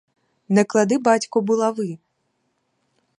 [0.57, 1.89] Не клади, батьку, булави!